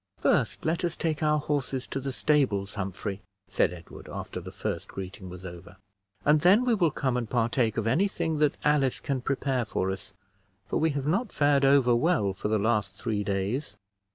[0.17, 4.87] "First, let us take our horses to the stables, Humphrey," said Edward, after the first
[4.87, 5.77] greeting was over,
[6.25, 9.91] "and then we will come and partake of any thing that Alice can prepare for
[9.91, 10.15] us,
[10.65, 13.75] for we have not fared over well for the last three days."